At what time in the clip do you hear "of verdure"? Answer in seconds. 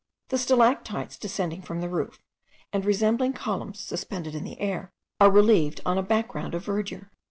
6.55-7.11